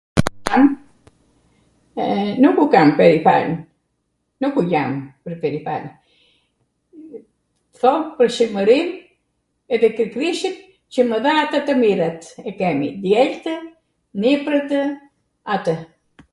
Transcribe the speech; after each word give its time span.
nuku 2.43 2.63
kam 2.73 2.87
perifan, 2.99 3.45
nukw 4.41 4.61
jam 4.71 4.89
pwr 5.25 5.35
perifan, 5.43 5.83
thom 7.83 7.99
pwr 8.17 8.29
Shwrmwrinw 8.35 8.91
edhe 9.77 9.89
tw 9.99 10.03
Krishtit 10.15 10.57
qw 10.97 11.01
mw 11.11 11.17
dha 11.27 11.35
twr 11.53 11.63
tw 11.67 11.75
mirat, 11.83 12.19
kemi 12.63 12.89
djeltw, 13.05 13.53
niprwtw, 14.25 14.79
atw. 15.57 15.77